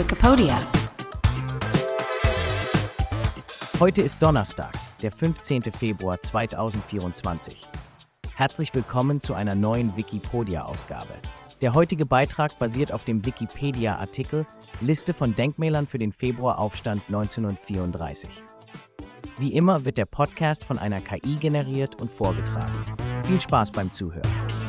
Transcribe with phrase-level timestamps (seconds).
[0.00, 0.58] Wikipedia.
[3.78, 5.64] Heute ist Donnerstag, der 15.
[5.64, 7.68] Februar 2024.
[8.34, 11.12] Herzlich willkommen zu einer neuen Wikipedia-Ausgabe.
[11.60, 14.46] Der heutige Beitrag basiert auf dem Wikipedia-Artikel
[14.80, 18.42] Liste von Denkmälern für den Februaraufstand 1934.
[19.36, 22.72] Wie immer wird der Podcast von einer KI generiert und vorgetragen.
[23.24, 24.59] Viel Spaß beim Zuhören.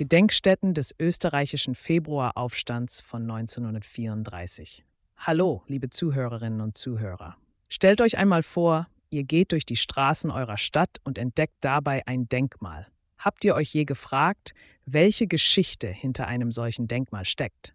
[0.00, 4.82] Gedenkstätten des österreichischen Februaraufstands von 1934.
[5.18, 7.36] Hallo, liebe Zuhörerinnen und Zuhörer.
[7.68, 12.30] Stellt euch einmal vor, ihr geht durch die Straßen eurer Stadt und entdeckt dabei ein
[12.30, 12.86] Denkmal.
[13.18, 14.54] Habt ihr euch je gefragt,
[14.86, 17.74] welche Geschichte hinter einem solchen Denkmal steckt?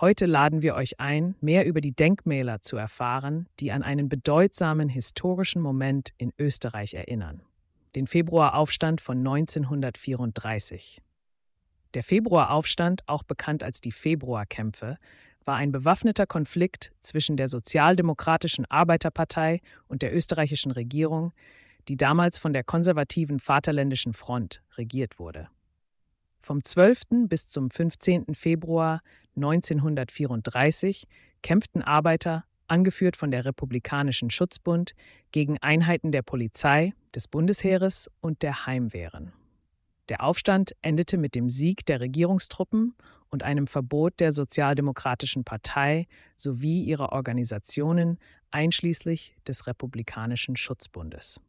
[0.00, 4.88] Heute laden wir euch ein, mehr über die Denkmäler zu erfahren, die an einen bedeutsamen
[4.88, 7.42] historischen Moment in Österreich erinnern.
[7.94, 11.00] Den Februaraufstand von 1934.
[11.94, 14.98] Der Februaraufstand, auch bekannt als die Februarkämpfe,
[15.44, 21.32] war ein bewaffneter Konflikt zwischen der Sozialdemokratischen Arbeiterpartei und der österreichischen Regierung,
[21.88, 25.48] die damals von der konservativen Vaterländischen Front regiert wurde.
[26.40, 27.28] Vom 12.
[27.28, 28.34] bis zum 15.
[28.34, 29.00] Februar
[29.36, 31.06] 1934
[31.42, 34.92] kämpften Arbeiter, angeführt von der Republikanischen Schutzbund,
[35.30, 39.32] gegen Einheiten der Polizei, des Bundesheeres und der Heimwehren.
[40.08, 42.94] Der Aufstand endete mit dem Sieg der Regierungstruppen
[43.30, 48.18] und einem Verbot der Sozialdemokratischen Partei sowie ihrer Organisationen,
[48.50, 51.40] einschließlich des Republikanischen Schutzbundes.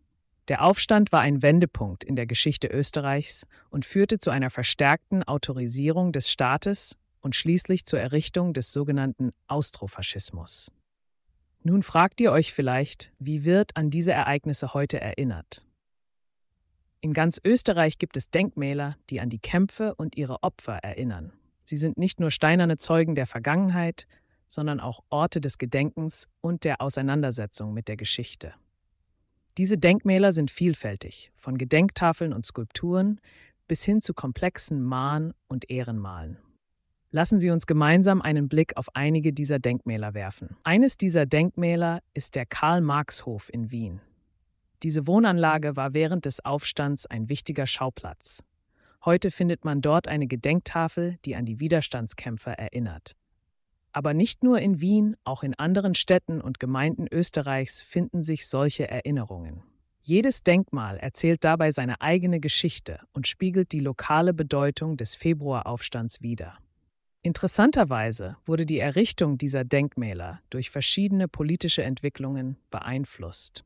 [0.47, 6.11] Der Aufstand war ein Wendepunkt in der Geschichte Österreichs und führte zu einer verstärkten Autorisierung
[6.11, 10.71] des Staates und schließlich zur Errichtung des sogenannten Austrofaschismus.
[11.63, 15.64] Nun fragt ihr euch vielleicht, wie wird an diese Ereignisse heute erinnert?
[17.05, 21.33] In ganz Österreich gibt es Denkmäler, die an die Kämpfe und ihre Opfer erinnern.
[21.63, 24.07] Sie sind nicht nur steinerne Zeugen der Vergangenheit,
[24.47, 28.55] sondern auch Orte des Gedenkens und der Auseinandersetzung mit der Geschichte.
[29.59, 33.21] Diese Denkmäler sind vielfältig, von Gedenktafeln und Skulpturen
[33.67, 36.39] bis hin zu komplexen Mahn- und Ehrenmalen.
[37.11, 40.57] Lassen Sie uns gemeinsam einen Blick auf einige dieser Denkmäler werfen.
[40.63, 44.01] Eines dieser Denkmäler ist der Karl-Marx-Hof in Wien.
[44.85, 48.44] Diese Wohnanlage war während des Aufstands ein wichtiger Schauplatz.
[49.03, 53.16] Heute findet man dort eine Gedenktafel, die an die Widerstandskämpfer erinnert.
[53.94, 58.88] Aber nicht nur in Wien, auch in anderen Städten und Gemeinden Österreichs finden sich solche
[58.88, 59.63] Erinnerungen.
[60.03, 66.59] Jedes Denkmal erzählt dabei seine eigene Geschichte und spiegelt die lokale Bedeutung des Februaraufstands wider.
[67.24, 73.66] Interessanterweise wurde die Errichtung dieser Denkmäler durch verschiedene politische Entwicklungen beeinflusst.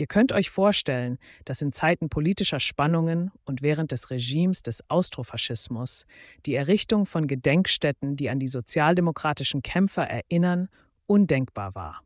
[0.00, 6.06] Ihr könnt euch vorstellen, dass in Zeiten politischer Spannungen und während des Regimes des Austrofaschismus
[6.46, 10.70] die Errichtung von Gedenkstätten, die an die sozialdemokratischen Kämpfer erinnern,
[11.06, 12.02] undenkbar war.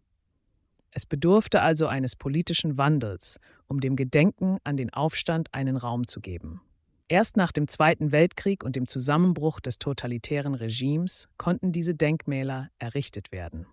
[0.90, 3.38] Es bedurfte also eines politischen Wandels,
[3.68, 6.62] um dem Gedenken an den Aufstand einen Raum zu geben.
[7.06, 13.30] Erst nach dem Zweiten Weltkrieg und dem Zusammenbruch des totalitären Regimes konnten diese Denkmäler errichtet
[13.30, 13.66] werden.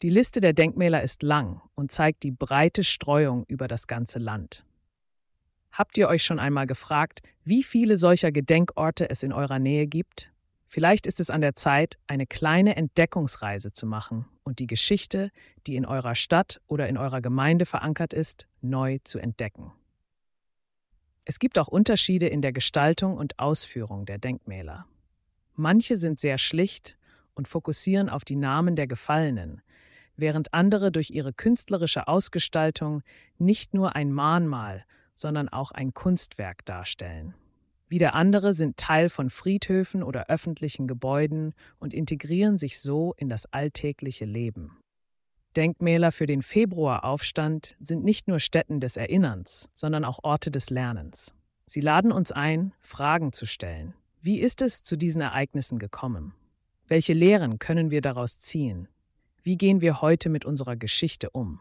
[0.00, 4.64] Die Liste der Denkmäler ist lang und zeigt die breite Streuung über das ganze Land.
[5.70, 10.32] Habt ihr euch schon einmal gefragt, wie viele solcher Gedenkorte es in eurer Nähe gibt?
[10.66, 15.30] Vielleicht ist es an der Zeit, eine kleine Entdeckungsreise zu machen und die Geschichte,
[15.66, 19.72] die in eurer Stadt oder in eurer Gemeinde verankert ist, neu zu entdecken.
[21.24, 24.86] Es gibt auch Unterschiede in der Gestaltung und Ausführung der Denkmäler.
[25.54, 26.96] Manche sind sehr schlicht
[27.34, 29.60] und fokussieren auf die Namen der Gefallenen,
[30.16, 33.02] während andere durch ihre künstlerische Ausgestaltung
[33.38, 34.84] nicht nur ein Mahnmal,
[35.14, 37.34] sondern auch ein Kunstwerk darstellen.
[37.88, 43.46] Wieder andere sind Teil von Friedhöfen oder öffentlichen Gebäuden und integrieren sich so in das
[43.52, 44.78] alltägliche Leben.
[45.56, 51.32] Denkmäler für den Februaraufstand sind nicht nur Stätten des Erinnerns, sondern auch Orte des Lernens.
[51.66, 53.94] Sie laden uns ein, Fragen zu stellen.
[54.20, 56.34] Wie ist es zu diesen Ereignissen gekommen?
[56.88, 58.88] Welche Lehren können wir daraus ziehen?
[59.46, 61.60] Wie gehen wir heute mit unserer Geschichte um?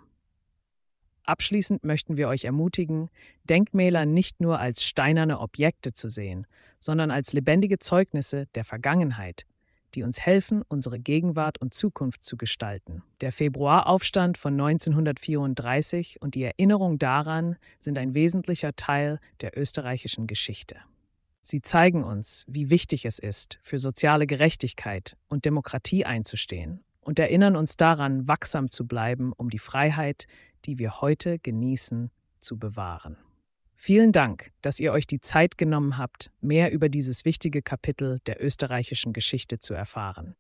[1.23, 3.11] Abschließend möchten wir euch ermutigen,
[3.43, 6.47] Denkmäler nicht nur als steinerne Objekte zu sehen,
[6.79, 9.45] sondern als lebendige Zeugnisse der Vergangenheit,
[9.93, 13.03] die uns helfen, unsere Gegenwart und Zukunft zu gestalten.
[13.21, 20.77] Der Februaraufstand von 1934 und die Erinnerung daran sind ein wesentlicher Teil der österreichischen Geschichte.
[21.43, 27.56] Sie zeigen uns, wie wichtig es ist, für soziale Gerechtigkeit und Demokratie einzustehen und erinnern
[27.56, 30.25] uns daran, wachsam zu bleiben, um die Freiheit,
[30.66, 33.18] die wir heute genießen, zu bewahren.
[33.75, 38.44] Vielen Dank, dass ihr euch die Zeit genommen habt, mehr über dieses wichtige Kapitel der
[38.44, 40.36] österreichischen Geschichte zu erfahren.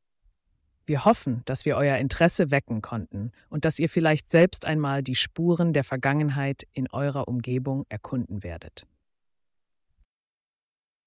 [0.87, 5.15] Wir hoffen, dass wir euer Interesse wecken konnten und dass ihr vielleicht selbst einmal die
[5.15, 8.87] Spuren der Vergangenheit in eurer Umgebung erkunden werdet.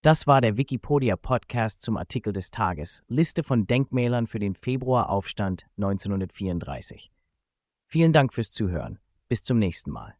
[0.02, 5.66] Das war der Wikipedia Podcast zum Artikel des Tages, Liste von Denkmälern für den Februaraufstand
[5.76, 7.10] 1934.
[7.84, 9.00] Vielen Dank fürs Zuhören.
[9.28, 10.18] Bis zum nächsten Mal.